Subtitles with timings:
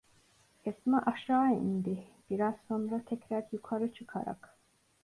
[0.65, 4.57] Esma aşağıya indi; biraz sonra tekrar yukarı çıkarak: